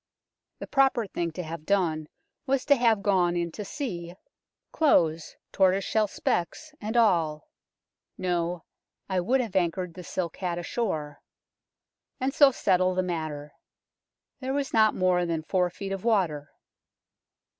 [0.57, 2.07] The proper thing to have done
[2.47, 4.15] was to have gone in to see,
[4.71, 7.49] clothes, tortoise 106 UNKNOWN LONDON shell specs and all
[8.17, 8.63] no,
[9.07, 11.21] I would have anchored the silk hat ashore
[12.19, 13.53] and so settle the matter.
[14.39, 16.49] There was not more than four feet of water.